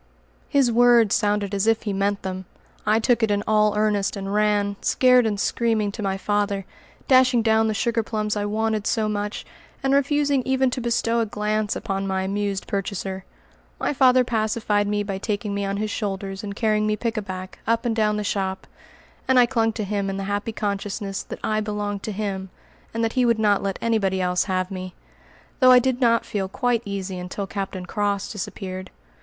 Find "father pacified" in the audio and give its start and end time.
13.93-14.87